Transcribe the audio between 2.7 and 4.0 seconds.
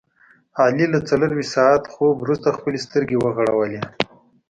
سترګې وغړولې.